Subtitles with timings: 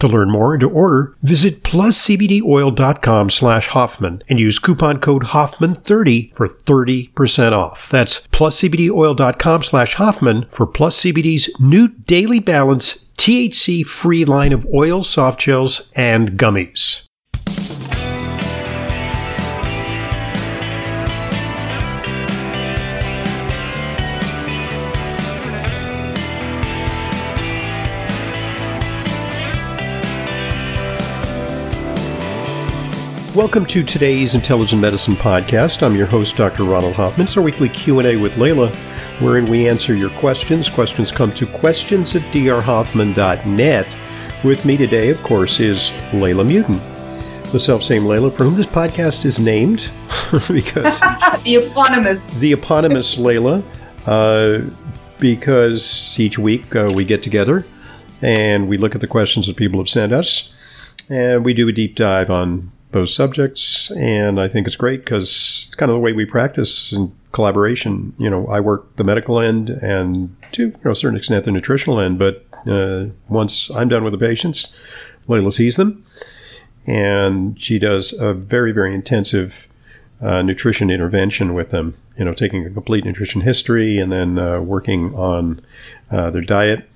[0.00, 6.34] To learn more and to order, visit pluscbdoil.com slash Hoffman and use coupon code Hoffman30
[6.36, 7.90] for 30% off.
[7.90, 15.10] That's pluscbdoil.com slash Hoffman for Plus CBD's new Daily Balance THC free line of oils,
[15.10, 17.07] soft gels, and gummies.
[33.38, 35.84] Welcome to today's Intelligent Medicine podcast.
[35.84, 36.64] I'm your host, Dr.
[36.64, 37.28] Ronald Hoffman.
[37.28, 38.74] It's our weekly Q&A with Leyla,
[39.20, 40.68] wherein we answer your questions.
[40.68, 43.96] Questions come to questions at drhoffman.net.
[44.42, 49.24] With me today, of course, is Leyla Muedin, the self-same Leyla for whom this podcast
[49.24, 49.88] is named,
[50.48, 50.98] because
[51.44, 53.62] the eponymous, the eponymous Leyla,
[54.06, 54.68] uh,
[55.18, 57.64] because each week uh, we get together
[58.20, 60.52] and we look at the questions that people have sent us,
[61.08, 63.90] and we do a deep dive on those subjects.
[63.92, 68.14] And I think it's great because it's kind of the way we practice in collaboration.
[68.18, 71.52] You know, I work the medical end and to you know, a certain extent the
[71.52, 72.18] nutritional end.
[72.18, 74.76] But uh, once I'm done with the patients,
[75.28, 76.04] Leyla sees them.
[76.86, 79.68] And she does a very, very intensive
[80.22, 81.94] uh, nutrition intervention with them.
[82.16, 85.60] You know, taking a complete nutrition history and then uh, working on
[86.10, 86.88] uh, their diet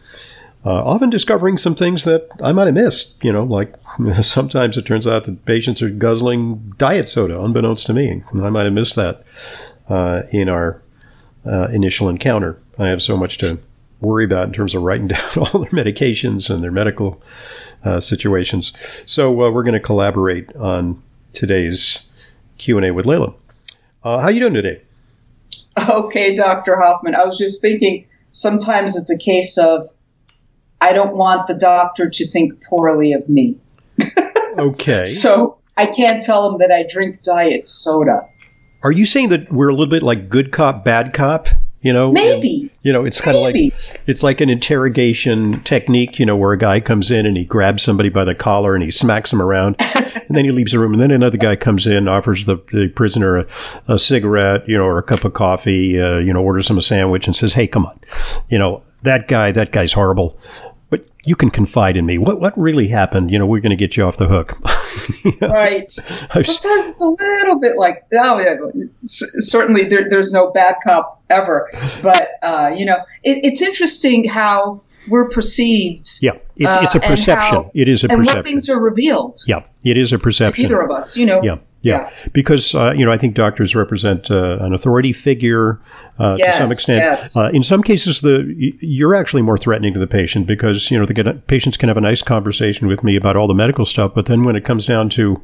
[0.64, 3.22] uh, often discovering some things that I might have missed.
[3.22, 3.74] You know, like
[4.22, 8.50] sometimes it turns out that patients are guzzling diet soda, unbeknownst to me, and I
[8.50, 9.24] might have missed that
[9.88, 10.82] uh, in our
[11.44, 12.60] uh, initial encounter.
[12.78, 13.58] I have so much to
[14.00, 17.22] worry about in terms of writing down all their medications and their medical
[17.84, 18.72] uh, situations.
[19.06, 21.02] So uh, we're going to collaborate on
[21.32, 22.08] today's
[22.58, 23.34] Q and A with Leyla.
[24.04, 24.82] Uh, how you doing today?
[25.88, 26.76] Okay, Dr.
[26.76, 27.14] Hoffman.
[27.14, 29.88] I was just thinking sometimes it's a case of
[30.82, 33.56] I don't want the doctor to think poorly of me.
[34.58, 35.04] okay.
[35.04, 38.28] So I can't tell him that I drink diet soda.
[38.82, 41.46] Are you saying that we're a little bit like good cop, bad cop?
[41.82, 42.62] You know, maybe.
[42.62, 43.56] And, you know, it's kind of like
[44.08, 46.18] it's like an interrogation technique.
[46.18, 48.82] You know, where a guy comes in and he grabs somebody by the collar and
[48.82, 51.86] he smacks him around, and then he leaves the room, and then another guy comes
[51.86, 53.46] in, offers the, the prisoner a,
[53.88, 56.82] a, cigarette, you know, or a cup of coffee, uh, you know, orders him a
[56.82, 57.98] sandwich, and says, "Hey, come on,
[58.48, 60.38] you know, that guy, that guy's horrible
[61.24, 62.18] you can confide in me.
[62.18, 63.30] What what really happened?
[63.30, 64.58] You know, we're going to get you off the hook.
[65.40, 65.90] right.
[65.90, 68.72] Sometimes it's a little bit like oh,
[69.04, 71.68] certainly there, there's no bad cop ever,
[72.02, 76.08] but uh, you know, it, it's interesting how we're perceived.
[76.20, 77.64] Yeah, it's, it's a uh, perception.
[77.64, 78.38] How, it is a and perception.
[78.38, 79.38] what things are revealed.
[79.46, 80.64] Yeah, it is a perception.
[80.64, 81.42] either of us, you know.
[81.42, 81.58] Yeah.
[81.82, 82.30] Yeah, yeah.
[82.32, 85.80] because uh, you know I think doctors represent uh, an authority figure
[86.18, 86.98] uh, yes, to some extent.
[87.00, 87.36] Yes.
[87.36, 91.04] Uh, in some cases, the you're actually more threatening to the patient because you know
[91.04, 94.26] the patients can have a nice conversation with me about all the medical stuff, but
[94.26, 95.42] then when it comes down to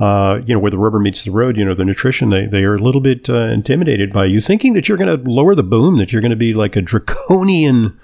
[0.00, 2.64] uh, you know where the rubber meets the road, you know the nutrition, they they
[2.64, 5.62] are a little bit uh, intimidated by you thinking that you're going to lower the
[5.62, 7.98] boom, that you're going to be like a draconian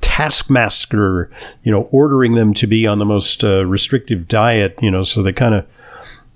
[0.00, 1.30] taskmaster,
[1.62, 5.22] you know, ordering them to be on the most uh, restrictive diet, you know, so
[5.22, 5.66] they kind of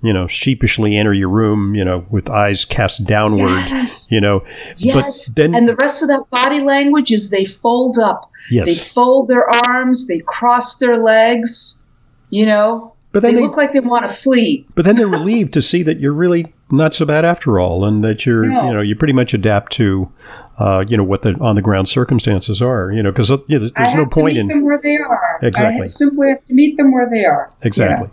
[0.01, 4.11] you know, sheepishly enter your room, you know, with eyes cast downward, yes.
[4.11, 4.43] you know.
[4.77, 5.29] Yes.
[5.29, 8.29] But then, and the rest of that body language is they fold up.
[8.51, 8.67] Yes.
[8.67, 11.85] They fold their arms, they cross their legs,
[12.29, 12.93] you know.
[13.11, 14.67] But then they, they look like they want to flee.
[14.75, 18.03] But then they're relieved to see that you're really not so bad after all, and
[18.03, 20.11] that you're, you know, you pretty much adapt to,
[20.59, 23.59] uh, you know, what the on the ground circumstances are, you know, because you know,
[23.59, 25.39] there's, there's no point in them where they are.
[25.41, 25.81] Exactly.
[25.81, 27.51] I simply have to meet them where they are.
[27.61, 28.09] Exactly.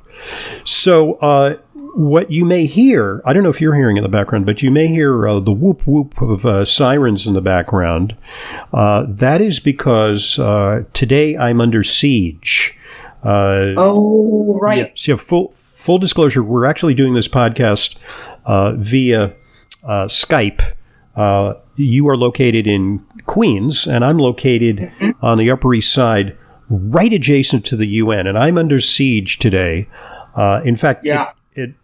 [0.64, 1.56] So, uh,
[1.94, 4.70] what you may hear, I don't know if you're hearing in the background, but you
[4.70, 8.16] may hear uh, the whoop whoop of uh, sirens in the background.
[8.72, 12.76] Uh, that is because uh, today I'm under siege.
[13.22, 14.78] Uh, oh, right.
[14.78, 15.54] Yeah, so full
[15.84, 17.98] full disclosure, we're actually doing this podcast
[18.46, 19.34] uh, via
[19.84, 20.62] Skype.
[21.76, 25.10] you are located in Queens, and I'm located mm-hmm.
[25.20, 26.38] on the Upper East Side,
[26.70, 29.86] right adjacent to the UN, and I'm under siege today
[30.34, 31.30] Uh, in fact, Yeah.
[31.54, 31.74] it, it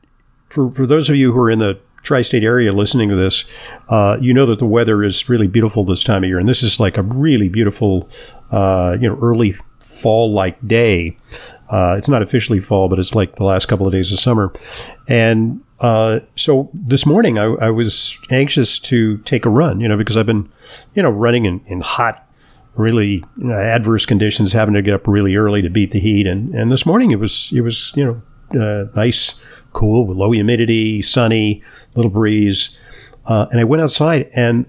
[0.49, 3.45] for for those of you who are in the tri-state area listening to this,
[3.91, 6.63] uh, you know that the weather is really beautiful this time of year, and this
[6.63, 8.09] is like a really beautiful,
[8.51, 9.55] uh, you know, early
[10.01, 11.17] fall-like day.
[11.71, 14.53] Uh, it's not officially fall, but it's like the last couple of days of summer,
[15.09, 19.97] and uh, so this morning I, I was anxious to take a run, you know,
[19.97, 20.51] because I've been,
[20.95, 22.29] you know, running in, in hot,
[22.75, 26.27] really you know, adverse conditions, having to get up really early to beat the heat,
[26.27, 28.23] and and this morning it was it was you know
[28.61, 29.41] uh, nice,
[29.73, 31.63] cool, with low humidity, sunny,
[31.95, 32.77] little breeze.
[33.27, 34.67] Uh, and I went outside and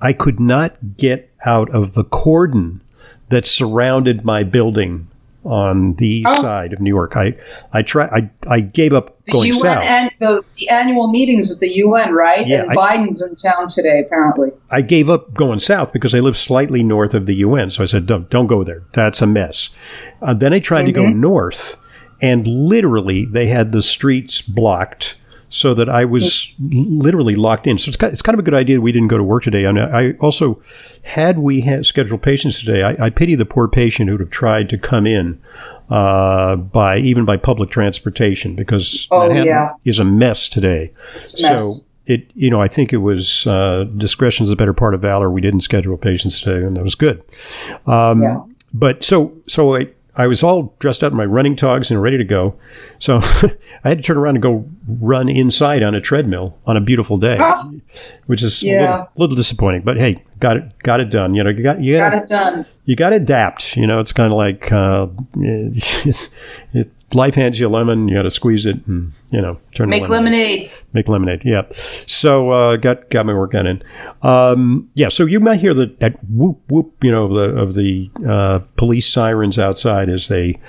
[0.00, 2.82] I could not get out of the cordon
[3.28, 5.08] that surrounded my building
[5.48, 6.42] on the east Oh.
[6.42, 7.16] side of New York.
[7.16, 7.34] I
[7.72, 8.10] I tried.
[8.12, 9.84] I I gave up The going UN south.
[9.84, 12.46] and the, the annual meetings at the UN, right?
[12.46, 14.50] Yeah, and I- Biden's in town today, apparently.
[14.70, 17.70] I gave up going south because I live slightly north of the UN.
[17.70, 18.82] So I said, don't, don't go there.
[18.92, 19.70] That's a mess.
[20.20, 21.76] Uh, then I tried to go north,
[22.20, 25.14] and literally they had the streets blocked
[25.50, 27.78] so that I was literally locked in.
[27.78, 29.64] So it's kind, it's kind of a good idea we didn't go to work today.
[29.64, 30.62] And I also,
[31.02, 34.68] had we had scheduled patients today, I, I pity the poor patient who'd have tried
[34.70, 35.40] to come in
[35.90, 39.72] uh, by even by public transportation because Oh, Manhattan yeah.
[39.84, 40.92] is a mess today.
[41.16, 41.84] It's a mess.
[41.86, 45.00] So it, you know, I think it was uh, discretion is the better part of
[45.00, 45.30] valor.
[45.30, 47.22] We didn't schedule patients today, and that was good.
[47.86, 48.42] Um, Yeah.
[48.74, 49.88] But so, so I,
[50.18, 52.58] I was all dressed up in my running togs and ready to go.
[52.98, 53.18] So
[53.84, 57.16] I had to turn around and go run inside on a treadmill on a beautiful
[57.18, 57.38] day,
[58.26, 59.82] which is a little, little disappointing.
[59.82, 61.34] But hey, got it, got it done.
[61.34, 62.66] You know, you got, you got, Got it done.
[62.84, 63.76] you got to adapt.
[63.76, 65.06] You know, it's kind of like uh,
[65.36, 66.28] it's,
[66.72, 69.88] it, life hands you a lemon, you got to squeeze it and you know turn
[69.88, 70.60] Make lemonade.
[70.60, 70.70] lemonade.
[70.92, 71.42] Make lemonade.
[71.44, 71.62] Yeah.
[71.72, 73.82] So uh, got got my work done in.
[74.22, 75.08] Um, yeah.
[75.08, 78.58] So you might hear the, that whoop whoop, you know, of the of the uh,
[78.76, 80.60] police sirens outside as they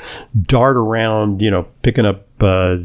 [0.44, 2.76] dart around, you know, picking up uh,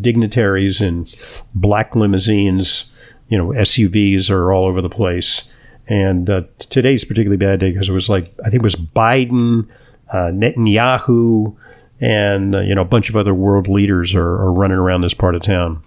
[0.00, 1.06] dignitaries in
[1.54, 2.92] black limousines.
[3.28, 5.50] You know, SUVs are all over the place.
[5.88, 9.68] And uh, today's particularly bad day because it was like I think it was Biden,
[10.12, 11.56] uh, Netanyahu,
[12.00, 15.14] and uh, you know a bunch of other world leaders are, are running around this
[15.14, 15.82] part of town.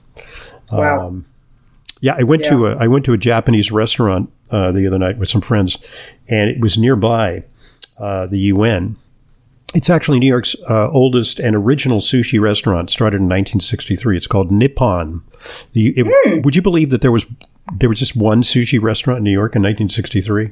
[0.72, 1.08] Wow.
[1.08, 1.26] Um,
[2.02, 5.18] yeah, I went to a I went to a Japanese restaurant uh, the other night
[5.18, 5.78] with some friends,
[6.30, 7.44] and it was nearby
[8.00, 8.96] uh, the UN.
[9.76, 12.90] It's actually New York's uh, oldest and original sushi restaurant.
[12.90, 14.18] Started in 1963.
[14.18, 15.22] It's called Nippon.
[15.74, 17.28] The, it- Would you believe that there was
[17.74, 20.52] there was just one sushi restaurant in New York in 1963?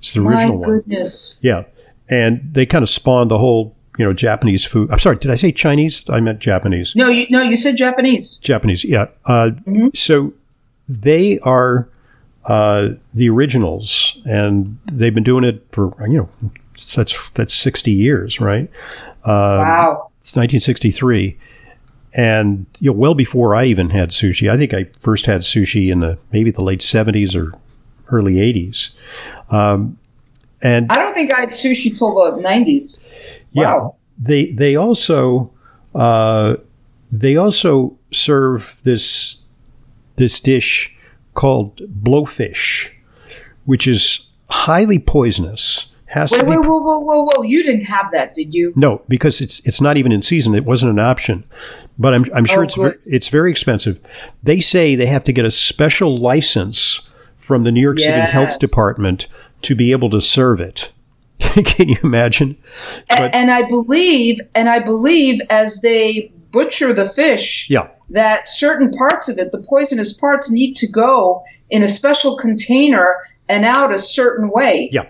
[0.00, 0.68] It's the My original one.
[0.68, 1.40] goodness.
[1.42, 1.64] Yeah,
[2.08, 4.90] and they kind of spawned the whole you know Japanese food.
[4.90, 6.04] I'm sorry, did I say Chinese?
[6.08, 6.94] I meant Japanese.
[6.96, 8.38] No, you no, you said Japanese.
[8.38, 9.06] Japanese, yeah.
[9.26, 9.50] Uh,
[9.94, 10.32] So
[10.88, 11.88] they are
[12.46, 16.50] uh, the originals, and they've been doing it for you know
[16.96, 18.70] that's that's sixty years, right?
[19.26, 20.10] wow.
[20.20, 21.38] It's 1963,
[22.12, 24.50] and you know well before I even had sushi.
[24.50, 27.56] I think I first had sushi in the maybe the late 70s or
[28.10, 28.90] early 80s.
[29.50, 29.98] Um,
[30.62, 33.06] and I don't think I had sushi till the nineties.
[33.52, 35.50] Yeah, they they also
[35.94, 36.56] uh,
[37.10, 39.42] they also serve this
[40.16, 40.94] this dish
[41.34, 42.90] called blowfish,
[43.64, 45.89] which is highly poisonous.
[46.10, 47.42] Has Wait, to be wait, whoa, whoa, whoa, whoa!
[47.44, 48.72] You didn't have that, did you?
[48.74, 50.54] no, because it's it's not even in season.
[50.56, 51.44] It wasn't an option,
[51.98, 54.00] but I'm I'm sure Oh, it's ver- it's very expensive.
[54.42, 58.58] They say they have to get a special license from the New York City Health
[58.58, 59.28] Department
[59.62, 60.90] to be able to serve it.
[61.38, 62.56] Can you imagine?
[63.10, 67.86] A- But- and I believe, and I believe, as they butcher the fish, Yeah.
[68.10, 73.16] that certain parts of it, the poisonous parts, need to go in a special container
[73.48, 74.90] and out a certain way.
[74.92, 75.06] Yeah.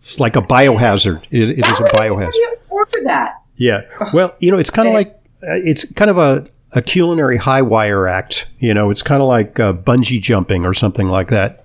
[0.00, 1.22] It's like a biohazard.
[1.30, 2.32] It, it is a biohazard.
[2.32, 3.42] do you order that?
[3.56, 3.82] Yeah.
[4.14, 5.08] Well, you know, it's kind of like
[5.42, 8.46] uh, it's kind of a, a culinary high wire act.
[8.58, 11.64] You know, it's kind of like uh, bungee jumping or something like that,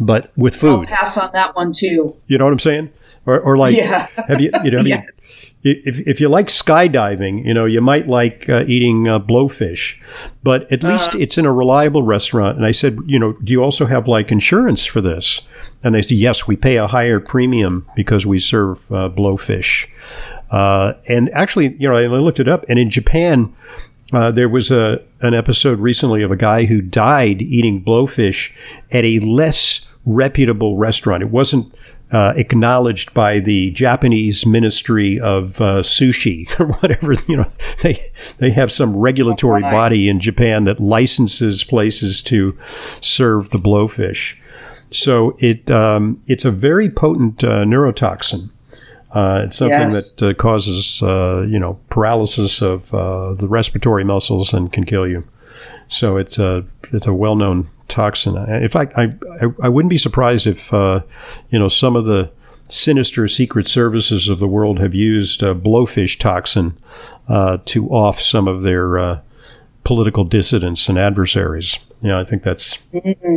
[0.00, 0.88] but with I'll food.
[0.88, 2.16] pass on that one too.
[2.26, 2.90] You know what I'm saying?
[3.26, 4.06] Or, or like, Yeah.
[4.28, 5.50] have you, you know, have you- yes.
[5.64, 10.00] if, if you like skydiving, you know, you might like uh, eating uh, blowfish,
[10.44, 12.56] but at least it's in a reliable restaurant.
[12.56, 15.40] And I said, you know, do you also have like insurance for this?
[15.86, 19.88] And they said, yes, we pay a higher premium because we serve uh, blowfish.
[20.50, 23.54] Uh, and actually, you know, I looked it up, and in Japan,
[24.12, 28.52] uh, there was a an episode recently of a guy who died eating blowfish
[28.90, 31.22] at a less reputable restaurant.
[31.22, 31.72] It wasn't
[32.10, 37.14] uh, acknowledged by the Japanese Ministry of uh, Sushi or whatever.
[37.28, 37.52] You know,
[37.82, 42.58] they they have some regulatory body in Japan that licenses places to
[43.00, 44.36] serve the blowfish.
[44.90, 48.50] So it um, it's a very potent uh, neurotoxin.
[49.12, 50.14] Uh, it's something Yes.
[50.16, 55.06] that uh, causes, uh, you know, paralysis of uh, the respiratory muscles and can kill
[55.06, 55.24] you.
[55.88, 58.36] So it's a it's a well known toxin.
[58.36, 61.00] In fact, I, I I wouldn't be surprised if uh,
[61.50, 62.30] you know some of the
[62.68, 66.76] sinister secret services of the world have used uh, blowfish toxin
[67.28, 69.20] uh, to off some of their uh,
[69.84, 71.78] political dissidents and adversaries.
[72.02, 72.78] Yeah, I think that's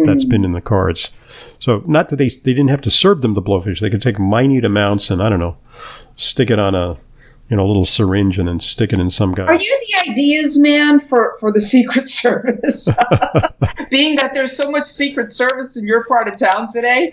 [0.05, 1.11] that's been in the cards.
[1.59, 4.19] So not that they they didn't have to serve them the blowfish; they could take
[4.19, 5.57] minute amounts and I don't know,
[6.15, 6.97] stick it on a
[7.49, 9.45] you know a little syringe and then stick it in some guy.
[9.45, 12.87] Are you the ideas man for, for the Secret Service?
[13.89, 17.11] Being that there's so much Secret Service in your part of town today,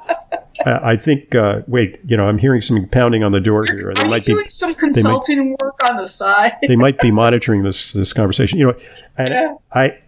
[0.66, 1.34] I think.
[1.34, 3.90] Uh, wait, you know, I'm hearing some pounding on the door here.
[3.90, 6.52] are They you might be doing some consulting work on the side?
[6.66, 8.58] they might be monitoring this this conversation.
[8.58, 8.74] You know,
[9.16, 9.54] and Yeah.
[9.72, 9.98] I,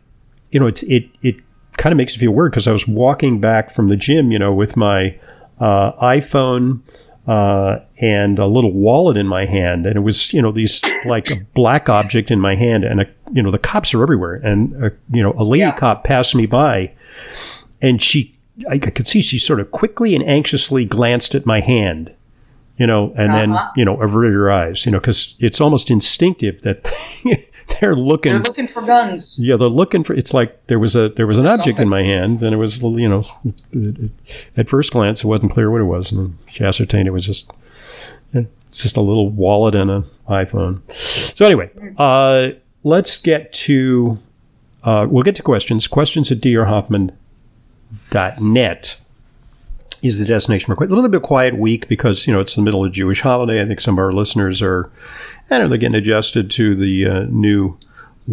[0.54, 1.36] you know, it's it it
[1.76, 4.38] kind of makes me feel weird because I was walking back from the gym, you
[4.38, 5.18] know, with my
[5.58, 6.80] uh, iPhone
[7.26, 11.30] uh, and a little wallet in my hand, and it was you know these like
[11.30, 14.72] a black object in my hand, and a you know the cops are everywhere, and
[14.84, 15.76] a, you know a lady Yeah.
[15.76, 16.92] cop passed me by,
[17.82, 18.34] and she
[18.70, 22.12] I, I could see she sort of quickly and anxiously glanced at my hand.
[22.76, 23.70] You know, and then Uh-huh.
[23.76, 24.84] you know averted her eyes.
[24.86, 26.92] You know, because it's almost instinctive that
[27.80, 29.38] they're looking They're looking for guns.
[29.40, 30.12] yeah, they're looking for.
[30.14, 32.82] It's like there was a there was an object in my hand, and it was
[32.82, 33.24] you know,
[34.56, 37.50] at first glance it wasn't clear what it was, and she ascertained it was just
[38.32, 40.80] it's just a little wallet and an iPhone.
[40.92, 42.48] So anyway, uh,
[42.82, 44.18] let's get to
[44.82, 45.86] uh, we'll get to questions.
[45.86, 48.96] Questions at drhoffman.net
[50.04, 52.84] is the destination for a little bit quiet week because you know it's the middle
[52.84, 53.60] of Jewish holiday.
[53.62, 54.90] I think some of our listeners are,
[55.50, 57.78] I don't know, they're getting adjusted to the uh, new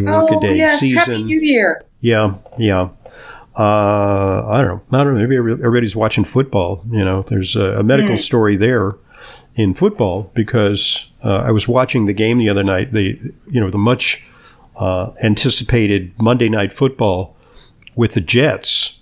[0.07, 0.97] Oh workaday yes, season.
[0.99, 1.81] Happy New Year.
[1.99, 2.89] Yeah, yeah.
[3.57, 4.99] Uh, I don't know.
[4.99, 5.19] I don't know.
[5.27, 6.83] Maybe everybody's watching football.
[6.89, 8.95] You know, there's a, a medical story there
[9.55, 12.93] in football because uh, I was watching the game the other night.
[12.93, 14.25] The you know the much
[14.77, 17.35] uh, anticipated Monday night football
[17.95, 18.99] with the Jets.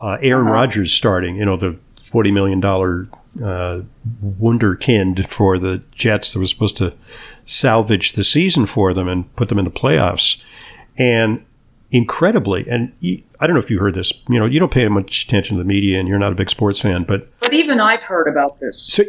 [0.00, 0.54] Uh, Aaron Uh-huh.
[0.54, 1.36] Rodgers starting.
[1.36, 1.76] You know the
[2.12, 3.08] forty million dollar
[3.42, 3.80] uh,
[4.24, 6.92] wunderkind for the Jets that was supposed to
[7.44, 10.40] salvage the season for them and put them in the playoffs.
[10.98, 11.44] And
[11.90, 12.92] incredibly, and
[13.40, 14.12] I don't know if you heard this.
[14.28, 16.50] You know, you don't pay much attention to the media, and you're not a big
[16.50, 18.82] sports fan, but But even I've heard about this.
[18.86, 19.04] so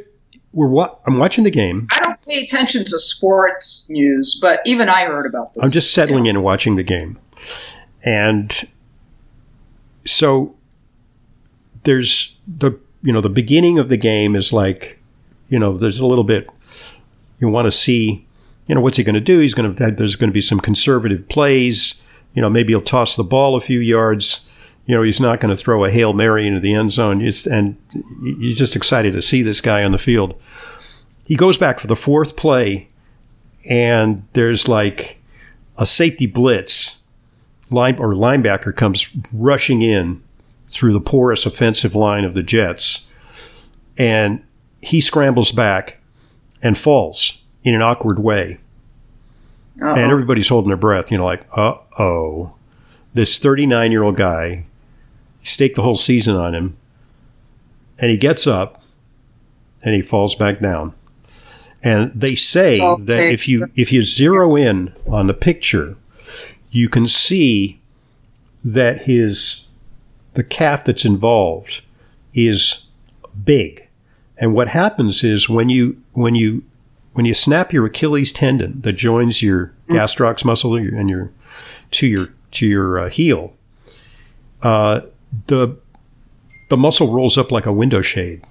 [0.53, 1.87] we're wa- I'm watching the game.
[1.91, 5.63] I don't pay attention to sports news, but even I heard about this.
[5.63, 7.19] I'm just settling in and watching the game,
[8.03, 8.51] and
[10.05, 10.55] so
[11.83, 14.99] there's the you know the beginning of the game is like
[15.49, 16.49] you know there's a little bit
[17.39, 18.25] you want to see
[18.67, 19.39] you know what's he going to do?
[19.39, 22.01] He's going to there's going to be some conservative plays.
[22.33, 24.45] You know maybe he'll toss the ball a few yards.
[24.85, 27.21] You know he's not going to throw a hail mary into the end zone.
[27.21, 27.77] It's, and
[28.21, 30.39] you're just excited to see this guy on the field.
[31.25, 32.89] He goes back for the fourth play
[33.65, 35.21] and there's like
[35.77, 37.01] a safety blitz.
[37.69, 40.21] Line or linebacker comes rushing in
[40.73, 43.07] through the porous offensive line of the Jets,
[43.97, 44.43] and
[44.81, 45.99] he scrambles back
[46.61, 48.57] and falls in an awkward way,
[49.81, 49.93] Uh-oh.
[49.93, 51.11] and everybody's holding their breath.
[51.11, 52.55] You know, like, uh oh,
[53.13, 54.65] this 39 year old guy
[55.43, 56.77] staked the whole season on him,
[57.99, 58.81] and he gets up
[59.83, 60.93] and he falls back down.
[61.83, 65.97] And they say that if you if you zero in on the picture,
[66.71, 67.81] you can see
[68.63, 69.62] that his
[70.33, 71.81] the calf that's involved
[72.33, 72.87] is
[73.43, 73.87] big.
[74.37, 76.63] And what happens is when you when you
[77.13, 81.31] when you snap your Achilles tendon that joins your gastrocs muscle and your
[81.91, 83.53] to your to your uh, heel,
[84.63, 85.01] uh,
[85.47, 85.77] the
[86.69, 88.41] the muscle rolls up like a window shade,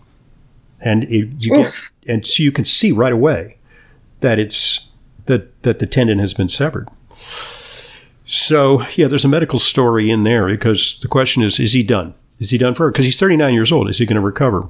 [0.81, 1.69] and it, you get,
[2.07, 3.57] and so you can see right away
[4.21, 4.89] that it's
[5.27, 6.89] that that the tendon has been severed.
[8.33, 12.15] So yeah, there's a medical story in there because the question is: Is he done?
[12.39, 12.91] Is he done for?
[12.91, 13.91] Because he's 39 years old.
[13.91, 14.69] Is he going to recover?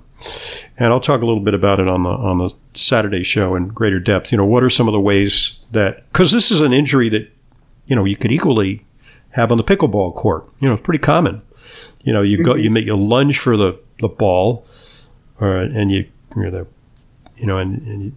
[0.76, 3.68] And I'll talk a little bit about it on the on the Saturday show in
[3.68, 4.32] greater depth.
[4.32, 7.30] You know, what are some of the ways that because this is an injury that
[7.86, 8.84] you know you could equally
[9.30, 10.44] have on the pickleball court.
[10.58, 11.40] You know, it's pretty common.
[12.02, 12.62] You know, you go mm-hmm.
[12.64, 14.66] you make you lunge for the the ball,
[15.40, 16.66] or and you you know, the,
[17.36, 18.16] you know and, and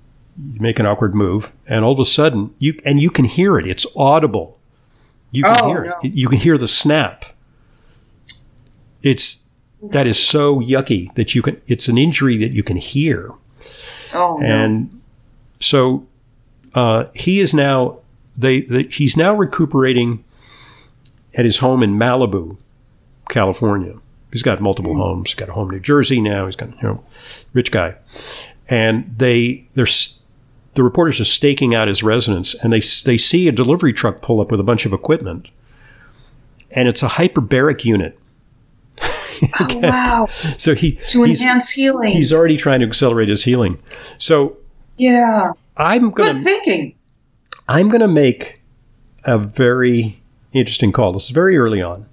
[0.53, 3.59] you make an awkward move, and all of a sudden you and you can hear
[3.59, 3.67] it.
[3.67, 4.54] It's audible.
[5.37, 5.95] You can Oh, hear no.
[6.03, 6.13] it.
[6.13, 7.25] You can hear the snap.
[9.03, 9.43] It's
[9.81, 11.61] that is so yucky that you can.
[11.67, 13.31] It's an injury that you can hear.
[14.13, 14.45] Oh, no.
[14.45, 15.01] And
[15.59, 16.07] so
[16.73, 17.99] uh, he is now
[18.37, 20.23] they, they he's now recuperating
[21.35, 22.57] at his home in Malibu,
[23.29, 23.93] California.
[24.31, 25.29] He's got multiple homes.
[25.29, 26.45] He's got a home in New Jersey now.
[26.47, 27.05] He's got you know,
[27.53, 27.95] rich guy,
[28.67, 29.85] and they they're
[30.75, 34.39] the reporters are staking out his residence, and they they see a delivery truck pull
[34.39, 35.47] up with a bunch of equipment,
[36.71, 38.19] and it's a hyperbaric unit.
[39.01, 40.27] oh, wow!
[40.57, 42.11] So he to enhance healing.
[42.11, 43.79] He's already trying to accelerate his healing.
[44.17, 44.57] So
[44.97, 46.95] yeah, I'm gonna good thinking.
[47.67, 48.61] I'm gonna make
[49.23, 50.21] a very
[50.53, 51.13] interesting call.
[51.13, 52.05] This is very early on.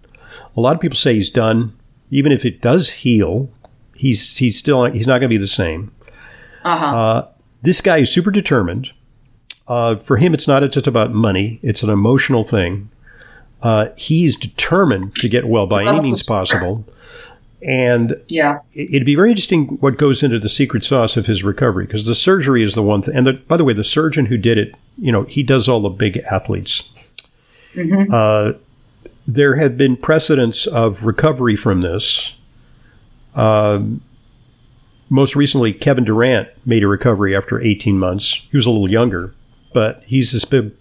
[0.57, 1.77] A lot of people say he's done.
[2.11, 3.51] Even if it does heal,
[3.97, 5.93] he's he's still he's not going to be the same.
[6.65, 6.87] Uh-huh.
[6.87, 7.29] Uh,
[7.63, 8.93] this guy is super determined.
[9.69, 12.91] Uh, for him, it's not just about money; it's an emotional thing.
[13.63, 16.85] Uh, he's determined to get well by any means possible.
[17.65, 21.87] And yeah, it'd be very interesting what goes into the secret sauce of his recovery
[21.87, 23.15] because the surgery is the one thing.
[23.15, 25.81] And the, by the way, the surgeon who did it, you know, he does all
[25.81, 26.93] the big athletes.
[27.75, 28.13] Mm-hmm.
[28.13, 28.59] Uh,
[29.29, 32.35] there have been precedents of recovery from this.
[33.37, 34.03] Um,
[35.13, 38.47] most recently, Kevin Durant made a recovery after 18 months.
[38.51, 39.35] He was a little younger,
[39.75, 40.73] but he's this big,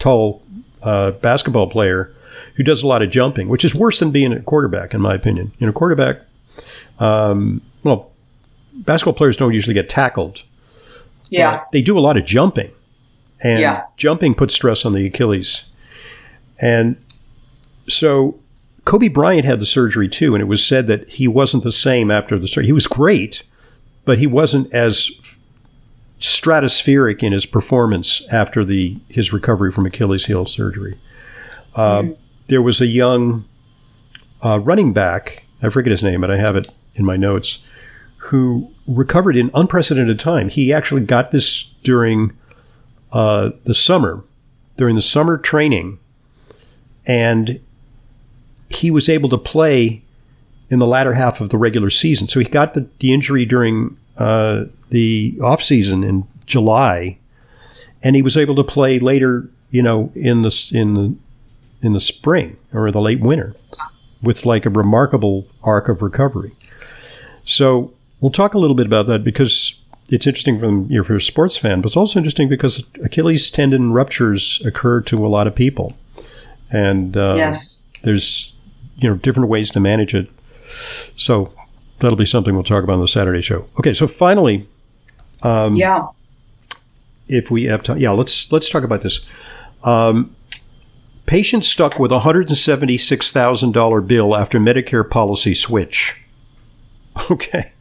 [0.00, 0.42] tall
[0.82, 2.12] uh, basketball player
[2.56, 5.14] who does a lot of jumping, which is worse than being a quarterback, in my
[5.14, 5.52] opinion.
[5.58, 6.22] You know, quarterback,
[6.98, 8.10] um, well,
[8.72, 10.42] basketball players don't usually get tackled.
[11.30, 11.62] Yeah.
[11.72, 12.72] They do a lot of jumping.
[13.40, 13.84] And yeah.
[13.96, 15.70] jumping puts stress on the Achilles.
[16.58, 16.96] And
[17.88, 18.40] so
[18.84, 22.10] Kobe Bryant had the surgery too, and it was said that he wasn't the same
[22.10, 22.66] after the surgery.
[22.66, 23.44] He was great,
[24.06, 25.10] but he wasn't as
[26.18, 30.98] stratospheric in his performance after the his recovery from Achilles heel surgery.
[31.74, 32.12] Uh, mm-hmm.
[32.46, 33.44] There was a young
[34.40, 37.58] uh, running back, I forget his name, but I have it in my notes,
[38.16, 40.48] who recovered in unprecedented time.
[40.48, 42.32] He actually got this during
[43.12, 44.24] uh, the summer,
[44.76, 45.98] during the summer training,
[47.04, 47.60] and
[48.68, 50.02] he was able to play
[50.68, 52.28] in the latter half of the regular season.
[52.28, 57.18] So he got the, the injury during uh, the off season in July,
[58.02, 59.48] and he was able to play later.
[59.70, 61.14] You know, in the in the
[61.82, 63.54] in the spring or the late winter,
[64.22, 66.52] with like a remarkable arc of recovery.
[67.44, 71.16] So we'll talk a little bit about that because it's interesting from you know, for
[71.16, 75.46] a sports fan, but it's also interesting because Achilles tendon ruptures occur to a lot
[75.46, 75.96] of people,
[76.70, 78.52] and uh, yes, there's
[78.98, 80.28] you know different ways to manage it.
[81.16, 81.52] So
[81.98, 83.66] that'll be something we'll talk about on the Saturday show.
[83.78, 84.68] Okay, so finally,
[85.42, 86.08] um, yeah,
[87.28, 89.24] if we have time, yeah, let's let's talk about this.
[89.84, 90.34] Um,
[91.26, 96.22] patient stuck with a hundred and seventy six thousand dollar bill after Medicare policy switch.
[97.30, 97.72] Okay,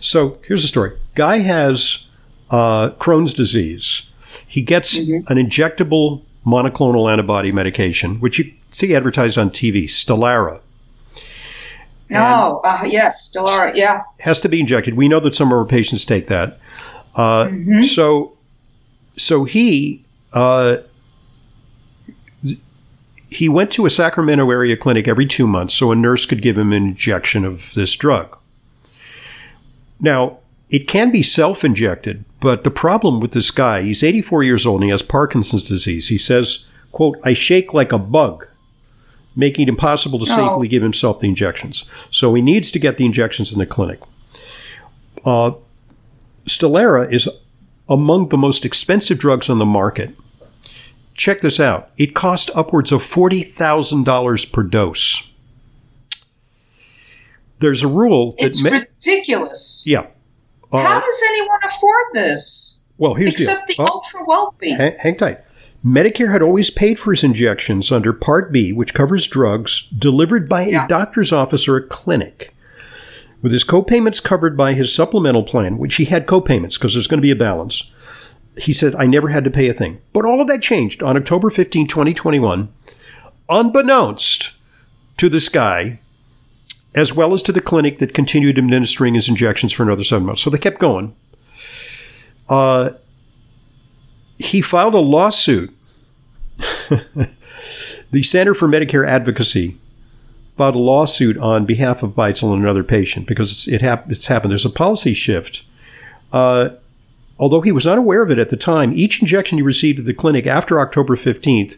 [0.00, 0.98] so here's the story.
[1.14, 2.08] Guy has
[2.50, 4.10] uh, Crohn's disease.
[4.44, 5.30] He gets mm-hmm.
[5.30, 10.60] an injectable monoclonal antibody medication, which you see advertised on TV, Stelara.
[12.14, 14.02] Oh, uh, yes, Stelara, yeah.
[14.20, 14.94] Has to be injected.
[14.94, 16.58] We know that some of our patients take that.
[17.14, 17.82] Uh, mm-hmm.
[17.82, 18.36] So,
[19.16, 20.78] so he uh,
[23.28, 26.58] he went to a Sacramento area clinic every two months, so a nurse could give
[26.58, 28.36] him an injection of this drug.
[30.00, 34.80] Now, it can be self-injected, but the problem with this guy, he's 84 years old
[34.80, 36.08] and he has Parkinson's disease.
[36.08, 38.48] He says, quote, I shake like a bug
[39.34, 41.84] making it impossible to safely give himself the injections.
[42.10, 44.00] So he needs to get the injections in the clinic.
[45.24, 45.52] Uh,
[46.46, 47.28] Stelara is
[47.88, 50.14] among the most expensive drugs on the market.
[51.14, 51.90] Check this out.
[51.96, 55.32] It costs upwards of $40,000 per dose.
[57.58, 58.46] There's a rule that.
[58.46, 59.84] It's ridiculous.
[59.86, 60.06] Yeah.
[60.72, 62.84] Uh, How does anyone afford this?
[62.98, 64.70] Well, here's Except the, the oh, ultra wealthy.
[64.72, 65.40] Hang, hang tight.
[65.84, 70.66] Medicare had always paid for his injections under Part B, which covers drugs delivered by
[70.66, 70.84] yeah.
[70.84, 72.54] a doctor's office or a clinic.
[73.42, 77.18] With his copayments covered by his supplemental plan, which he had copayments because there's going
[77.18, 77.90] to be a balance,
[78.56, 80.00] he said, I never had to pay a thing.
[80.12, 82.72] But all of that changed on October 15, 2021,
[83.48, 84.52] unbeknownst
[85.16, 85.98] to this guy,
[86.94, 90.42] as well as to the clinic that continued administering his injections for another seven months.
[90.42, 91.16] So they kept going.
[92.48, 92.90] Uh,
[94.42, 95.74] he filed a lawsuit.
[98.10, 99.76] the Center for Medicare Advocacy
[100.56, 104.52] filed a lawsuit on behalf of Beitzel and another patient because it hap- it's happened.
[104.52, 105.64] There's a policy shift.
[106.32, 106.70] Uh,
[107.38, 110.14] although he was unaware of it at the time, each injection he received at the
[110.14, 111.76] clinic after October 15th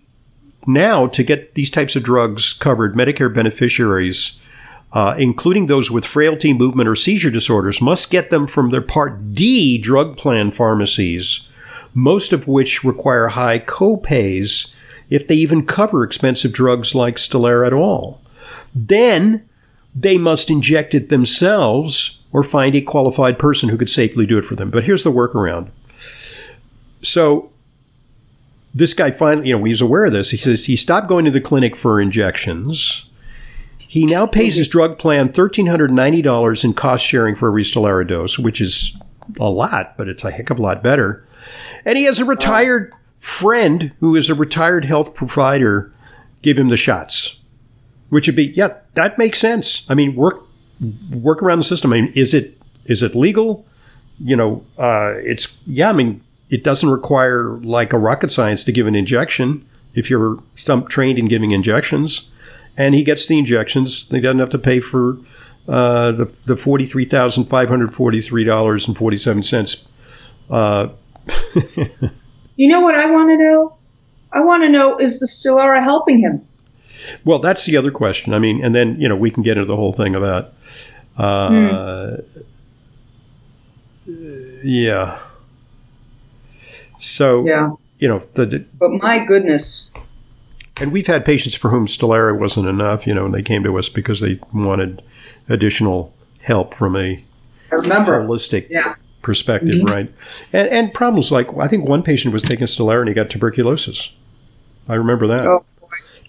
[0.67, 4.39] now to get these types of drugs covered, Medicare beneficiaries.
[4.91, 9.35] Uh, including those with frailty, movement, or seizure disorders, must get them from their Part
[9.35, 11.47] D drug plan pharmacies,
[11.93, 14.73] most of which require high copays
[15.11, 18.23] if they even cover expensive drugs like Stelara at all.
[18.75, 19.48] Then
[20.01, 24.45] they must inject it themselves or find a qualified person who could safely do it
[24.45, 24.71] for them.
[24.71, 25.71] But here's the workaround.
[27.03, 27.51] So
[28.75, 30.31] this guy finally, you know, he's aware of this.
[30.31, 33.09] He says he stopped going to the clinic for injections.
[33.79, 38.61] He now pays his drug plan $1,390 in cost sharing for every Stelara dose, which
[38.61, 38.97] is
[39.41, 41.27] a lot, but it's a heck of a lot better.
[41.85, 45.93] And he has a retired friend who is a retired health provider
[46.43, 47.38] give him the shots,
[48.09, 49.87] which would be, yeah, that makes sense.
[49.89, 50.43] I mean, work
[51.11, 51.93] work around the system.
[51.93, 53.67] I mean, is it is it legal?
[54.21, 55.91] You know, uh, it's yeah.
[55.91, 60.43] I mean, it doesn't require like a rocket science to give an injection if you're
[60.89, 62.29] trained in giving injections,
[62.77, 64.11] and he gets the injections.
[64.11, 65.19] He doesn't have to pay for
[65.69, 69.87] uh, the the forty three thousand five hundred forty three dollars and forty seven cents.
[70.49, 70.89] Uh,
[72.57, 73.77] you know what I want to know?
[74.33, 76.48] I want to know is the Stelara helping him?
[77.25, 78.35] Well, that's the other question.
[78.35, 80.53] I mean, and then you know we can get into the whole thing about,
[81.17, 81.49] uh,
[84.07, 84.61] mm.
[84.63, 85.19] yeah.
[86.99, 88.65] So yeah, you know the.
[88.79, 89.93] But my goodness.
[90.81, 93.77] And we've had patients for whom Stelara wasn't enough, you know, and they came to
[93.79, 95.03] us because they wanted
[95.49, 97.25] additional help from a
[97.73, 98.23] I remember.
[98.23, 98.95] holistic yeah.
[99.21, 99.87] perspective, mm-hmm.
[99.89, 100.15] right?
[100.53, 104.13] And, and problems like I think one patient was taking Stelara and he got tuberculosis.
[104.89, 105.45] I remember that.
[105.45, 105.65] Oh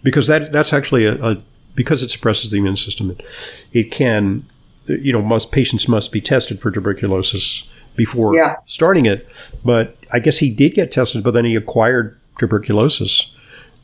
[0.04, 1.42] because that that's actually a, a
[1.76, 3.12] because it suppresses the immune system.
[3.12, 3.26] It,
[3.72, 4.46] it, can,
[4.86, 8.58] you know, most patients must be tested for tuberculosis before yeah.
[8.66, 9.28] starting it.
[9.64, 13.34] But I guess he did get tested, but then he acquired tuberculosis,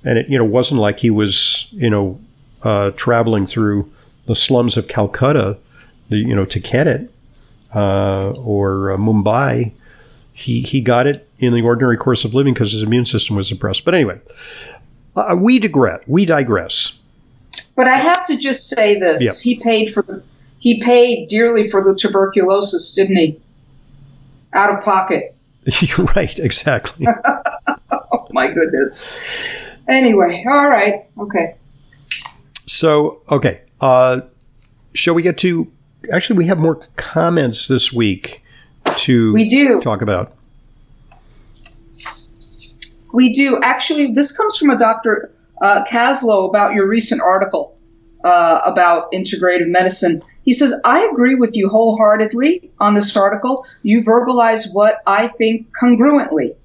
[0.04, 2.20] and it you know wasn't like he was you know
[2.64, 3.92] uh, traveling through
[4.26, 5.58] the slums of Calcutta,
[6.10, 7.12] you know, to get it
[7.74, 9.72] uh, or uh, Mumbai.
[10.34, 13.48] He he got it in the ordinary course of living because his immune system was
[13.48, 13.86] suppressed.
[13.86, 14.20] But anyway,
[15.16, 16.02] uh, we digress.
[16.08, 17.00] We digress.
[17.76, 19.34] But I have to just say this: yep.
[19.42, 20.24] he paid for the
[20.60, 23.40] he paid dearly for the tuberculosis, didn't he?
[24.54, 25.36] Out of pocket.
[25.66, 26.38] You're right.
[26.40, 27.08] Exactly.
[27.92, 29.18] oh my goodness.
[29.88, 31.04] Anyway, all right.
[31.20, 31.56] Okay.
[32.66, 33.62] So okay.
[33.80, 34.22] Uh,
[34.94, 35.72] shall we get to?
[36.12, 38.44] Actually, we have more comments this week
[38.98, 40.35] to we do talk about.
[43.16, 43.62] We do.
[43.64, 45.32] Actually, this comes from a Dr.
[45.62, 47.78] Uh, Kaslow about your recent article
[48.26, 50.22] uh, about integrative medicine.
[50.44, 53.66] He says, I agree with you wholeheartedly on this article.
[53.84, 56.56] You verbalize what I think congruently.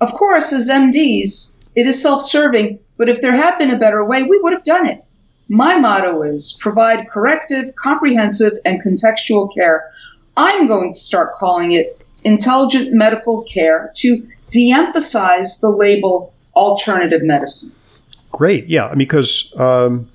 [0.00, 4.04] Of course, as MDs, it is self serving, but if there had been a better
[4.04, 5.04] way, we would have done it.
[5.48, 9.92] My motto is provide corrective, comprehensive, and contextual care.
[10.36, 17.22] I'm going to start calling it intelligent medical care to de emphasize the label alternative
[17.22, 17.76] medicine.
[18.32, 18.66] Great.
[18.68, 18.94] Yeah.
[18.94, 20.08] Because um,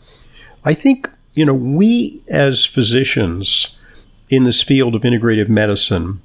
[0.64, 3.76] I think, you know, we as physicians
[4.30, 6.22] in this field of integrative medicine,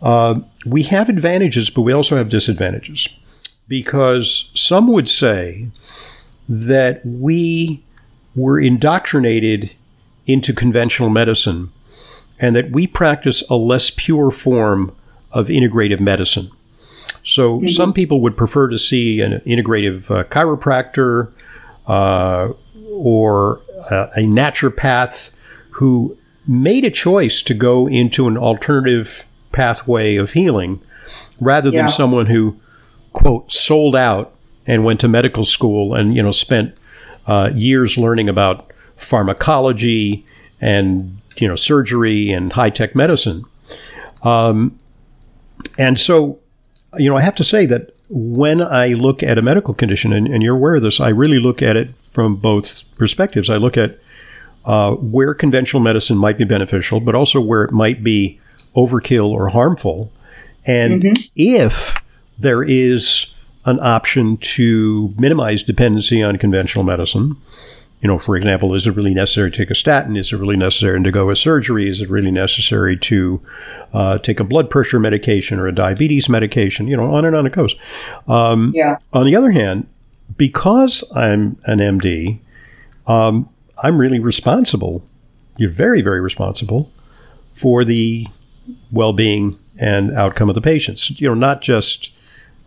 [0.00, 3.08] uh, we have advantages, but we also have disadvantages.
[3.68, 5.68] Because some would say
[6.48, 7.82] that we
[8.34, 9.72] were indoctrinated
[10.26, 11.70] into conventional medicine
[12.38, 14.94] and that we practice a less pure form
[15.32, 16.50] of integrative medicine.
[17.26, 17.66] So mm-hmm.
[17.66, 21.32] some people would prefer to see an integrative uh, chiropractor
[21.88, 22.52] uh,
[22.88, 23.60] or
[23.90, 25.32] uh, a naturopath
[25.70, 30.80] who made a choice to go into an alternative pathway of healing
[31.40, 32.58] rather than someone who
[33.12, 34.32] quote sold out
[34.66, 36.76] and went to medical school and you know spent
[37.26, 40.24] uh, years learning about pharmacology
[40.60, 43.44] and you know surgery and high tech medicine.
[44.22, 44.78] Um,
[45.78, 46.38] and so
[46.98, 50.26] you know, I have to say that when I look at a medical condition, and,
[50.28, 53.50] and, you're aware of this, I really look at it from both perspectives.
[53.50, 53.98] I look at
[54.64, 58.40] uh, where conventional medicine might be beneficial, but also where it might be
[58.74, 60.12] overkill or harmful.
[60.64, 61.22] And mm-hmm.
[61.34, 61.96] if
[62.38, 63.32] there is
[63.64, 67.36] an option to minimize dependency on conventional medicine,
[68.00, 70.16] you know, for example, is it really necessary to take a statin?
[70.16, 71.88] Is it really necessary to go a surgery?
[71.88, 73.40] Is it really necessary to
[73.92, 76.88] uh, take a blood pressure medication or a diabetes medication?
[76.88, 77.74] You know, on and on it goes.
[78.28, 78.98] Um, yeah.
[79.12, 79.88] On the other hand,
[80.36, 82.40] because I'm an MD,
[83.06, 83.48] um,
[83.82, 85.02] I'm really responsible.
[85.56, 86.92] You're very, very responsible
[87.54, 88.26] for the
[88.90, 91.18] well-being and outcome of the patients.
[91.18, 92.10] You know, not just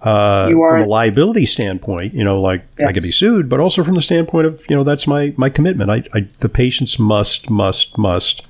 [0.02, 2.90] uh, from a liability standpoint, you know, like yes.
[2.90, 5.50] I could be sued, but also from the standpoint of, you know, that's my, my
[5.50, 5.90] commitment.
[5.90, 8.48] I, I the patients must, must, must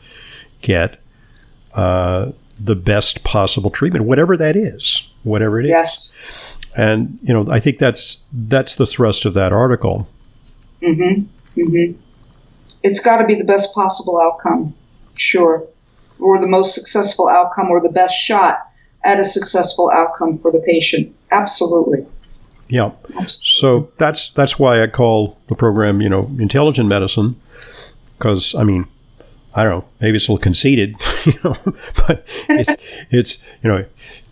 [0.62, 1.00] get
[1.74, 5.70] uh, the best possible treatment, whatever that is, whatever it is.
[5.70, 6.22] Yes.
[6.78, 10.08] And, you know, I think that's, that's the thrust of that article.
[10.82, 11.26] Mm-hmm.
[11.60, 12.00] Mm-hmm.
[12.84, 14.76] It's got to be the best possible outcome.
[15.16, 15.68] Sure.
[16.20, 18.69] Or the most successful outcome or the best shot
[19.04, 21.16] at a successful outcome for the patient.
[21.32, 22.06] Absolutely.
[22.70, 22.92] Yeah.
[23.28, 27.36] So that's that's why I call the program, you know, intelligent medicine,
[28.18, 28.86] because I mean,
[29.56, 31.56] I don't know, maybe it's a little conceited, you know,
[32.08, 33.72] but it's it's you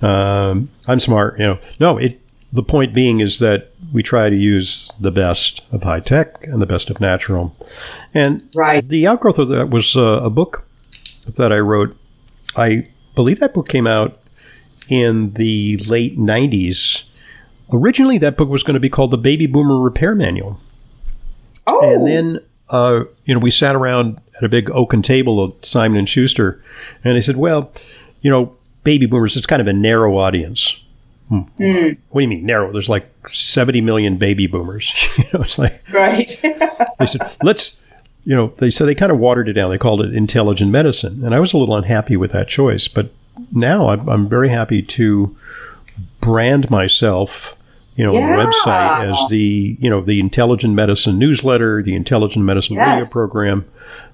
[0.02, 1.60] know, um, I'm smart, you know.
[1.80, 2.22] No, it.
[2.54, 6.62] The point being is that we try to use the best of high tech and
[6.62, 7.54] the best of natural,
[8.14, 8.88] and right.
[8.88, 10.66] the outgrowth of that was uh, a book
[11.28, 11.98] that I wrote.
[12.56, 14.18] I believe that book came out
[14.90, 17.04] in the late 90s.
[17.72, 20.60] Originally, that book was going to be called The Baby Boomer Repair Manual.
[21.68, 21.82] Oh.
[21.84, 25.98] And then, uh, you know, we sat around at a big oaken table of Simon
[25.98, 26.64] and Schuster,
[27.04, 27.72] and they said, well,
[28.22, 30.82] you know, baby boomers, it's kind of a narrow audience.
[31.28, 31.42] Hmm.
[31.60, 31.98] Mm.
[32.10, 32.72] What do you mean narrow?
[32.72, 34.94] There's like 70 million baby boomers.
[35.18, 36.28] you know, it's like right.
[37.00, 37.82] they said, let's,
[38.24, 39.70] you know, they said they kind of watered it down.
[39.72, 42.88] They called it intelligent medicine, and I was a little unhappy with that choice.
[42.88, 43.12] But
[43.52, 45.36] now I'm, I'm very happy to
[46.22, 47.58] brand myself
[47.98, 48.20] you know, yeah.
[48.20, 52.94] on the website as the, you know, the Intelligent Medicine newsletter, the Intelligent Medicine yes.
[52.94, 53.66] radio program,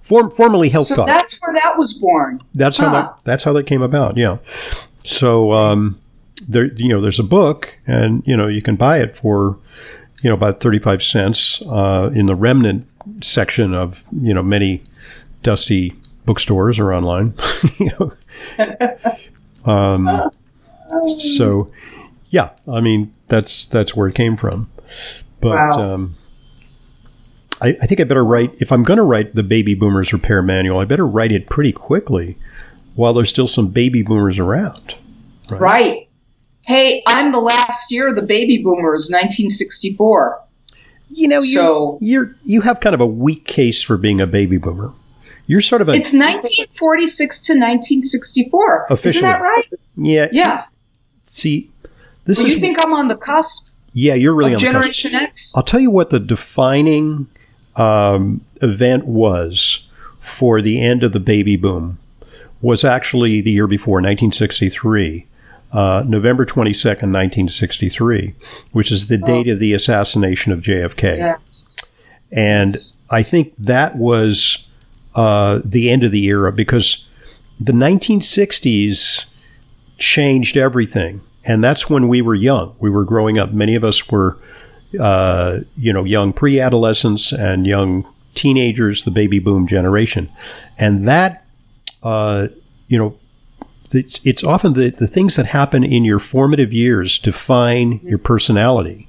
[0.01, 1.07] form, formerly Health so Talk.
[1.07, 2.41] that's where that was born.
[2.55, 2.85] That's huh.
[2.85, 4.15] how that, that's how that came about.
[4.15, 4.37] Yeah.
[5.03, 5.99] So, um,
[6.47, 9.59] there, you know, there's a book and, you know, you can buy it for,
[10.21, 12.87] you know, about 35 cents, uh, in the remnant
[13.21, 14.81] section of, you know, many
[15.41, 15.93] dusty
[16.25, 17.33] bookstores or online.
[19.65, 20.31] um,
[21.19, 21.71] so,
[22.29, 24.69] yeah, I mean that's that's where it came from.
[25.39, 25.93] But wow.
[25.93, 26.15] um,
[27.61, 30.41] I, I, think I better write if I'm going to write the baby boomers repair
[30.41, 30.79] manual.
[30.79, 32.37] I better write it pretty quickly
[32.95, 34.95] while there's still some baby boomers around.
[35.49, 35.61] Right.
[35.61, 36.09] right.
[36.65, 40.41] Hey, I'm the last year of the baby boomers, 1964.
[41.09, 44.27] You know, so, you're, you're you have kind of a weak case for being a
[44.27, 44.93] baby boomer.
[45.47, 45.91] You're sort of a.
[45.91, 48.87] It's 1946 to 1964.
[48.89, 49.09] Officially.
[49.09, 49.69] Isn't that right?
[49.97, 50.27] Yeah.
[50.31, 50.65] Yeah.
[51.25, 51.69] See,
[52.25, 52.53] this well, is.
[52.53, 53.73] You think I'm on the cusp?
[53.93, 55.01] Yeah, you're really on Generation the cusp.
[55.03, 55.57] Generation X.
[55.57, 57.27] I'll tell you what the defining
[57.75, 59.87] um, event was
[60.19, 61.99] for the end of the baby boom
[62.61, 65.27] was actually the year before, 1963.
[65.71, 68.35] Uh, November 22nd, 1963,
[68.71, 69.25] which is the oh.
[69.25, 71.17] date of the assassination of JFK.
[71.17, 71.79] Yes.
[72.31, 72.93] And yes.
[73.09, 74.67] I think that was
[75.15, 77.05] uh, the end of the era because
[77.59, 79.25] the 1960s
[79.97, 81.21] changed everything.
[81.45, 82.75] And that's when we were young.
[82.79, 83.51] We were growing up.
[83.51, 84.37] Many of us were,
[84.99, 90.29] uh, you know, young pre adolescents and young teenagers, the baby boom generation.
[90.77, 91.45] And that,
[92.01, 92.47] uh,
[92.87, 93.17] you know,
[93.91, 99.07] it's, it's often the, the things that happen in your formative years define your personality.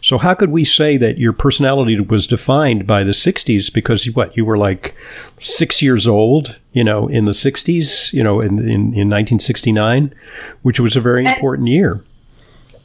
[0.00, 4.36] So how could we say that your personality was defined by the 60s because what
[4.36, 4.94] you were like
[5.38, 10.14] 6 years old, you know, in the 60s, you know, in in, in 1969,
[10.62, 12.02] which was a very and, important year.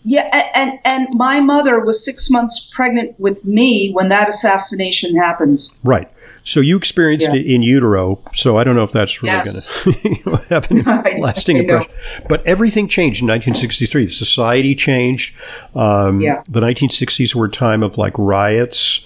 [0.03, 5.59] Yeah, and and my mother was 6 months pregnant with me when that assassination happened.
[5.83, 6.11] Right.
[6.45, 7.35] So you experienced yeah.
[7.35, 8.21] it in utero.
[8.33, 9.83] So I don't know if that's really yes.
[9.83, 10.83] going to have any
[11.19, 11.91] lasting impression.
[12.29, 14.07] But everything changed in 1963.
[14.09, 15.35] Society changed.
[15.73, 16.43] Um, yeah.
[16.47, 19.05] The 1960s were a time of like riots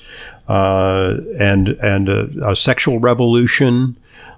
[0.50, 3.96] uh, and and a, a, sexual revolution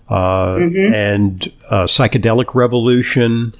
[0.09, 0.93] uh, mm-hmm.
[0.93, 3.53] and a psychedelic revolution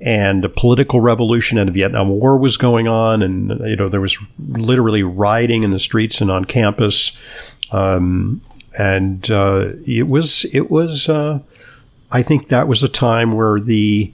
[0.00, 4.02] and a political revolution and the Vietnam War was going on, and you know there
[4.02, 7.18] was literally rioting in the streets and on campus.
[7.72, 8.42] Um,
[8.76, 11.40] and uh, it was it was uh,
[12.12, 14.12] I think that was a time where the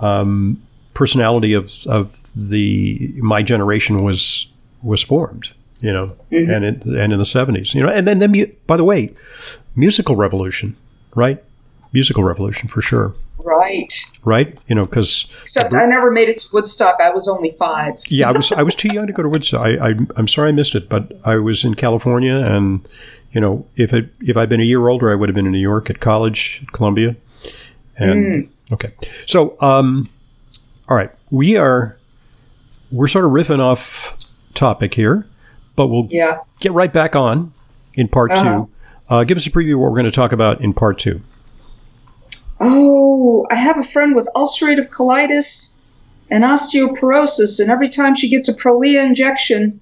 [0.00, 0.62] um,
[0.94, 4.46] personality of of the my generation was
[4.82, 6.50] was formed, you know, mm-hmm.
[6.50, 8.34] and it, and in the seventies, you know, and then then
[8.66, 9.14] by the way,
[9.74, 10.76] musical revolution,
[11.14, 11.42] right?
[11.92, 13.14] Musical revolution for sure.
[13.38, 13.92] Right.
[14.24, 14.56] Right.
[14.68, 17.00] You know, because except I never made it to Woodstock.
[17.02, 17.94] I was only five.
[18.06, 19.62] yeah, I was I was too young to go to Woodstock.
[19.62, 22.86] I, I am sorry I missed it, but I was in California and
[23.32, 25.52] you know, if it, if I'd been a year older, I would have been in
[25.52, 27.16] New York at college, at Columbia.
[27.96, 28.72] And mm.
[28.72, 28.92] okay,
[29.26, 30.08] so um,
[30.88, 31.96] all right, we are
[32.90, 34.16] we're sort of riffing off
[34.54, 35.26] topic here,
[35.76, 36.38] but we'll yeah.
[36.60, 37.52] get right back on
[37.94, 38.44] in part uh-huh.
[38.44, 38.68] two.
[39.08, 41.20] Uh, give us a preview of what we're going to talk about in part two.
[42.60, 45.78] Oh, I have a friend with ulcerative colitis
[46.30, 49.80] and osteoporosis, and every time she gets a Prolia injection,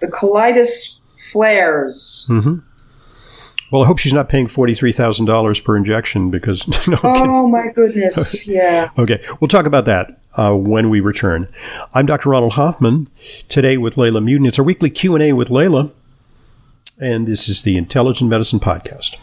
[0.00, 2.26] the colitis flares.
[2.30, 2.58] Mm-hmm.
[3.70, 6.66] Well, I hope she's not paying forty-three thousand dollars per injection because.
[6.88, 8.46] No, oh my goodness!
[8.56, 8.90] Yeah.
[8.96, 11.48] okay, we'll talk about that uh, when we return.
[11.92, 12.30] I'm Dr.
[12.30, 13.08] Ronald Hoffman.
[13.48, 14.46] Today with Leyla Muedin.
[14.46, 15.90] It's our weekly Q and A with Leyla,
[17.00, 19.16] and this is the Intelligent Medicine Podcast.